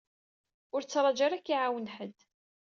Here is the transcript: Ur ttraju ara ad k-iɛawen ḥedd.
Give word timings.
Ur 0.73 0.81
ttraju 0.83 1.23
ara 1.25 1.35
ad 1.37 1.43
k-iɛawen 1.45 1.91
ḥedd. 1.95 2.17